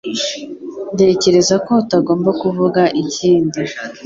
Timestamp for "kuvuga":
2.41-2.81